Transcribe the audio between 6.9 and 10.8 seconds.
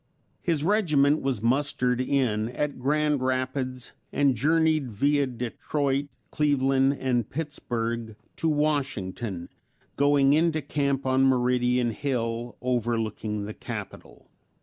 and Pittsburg to Washington, going into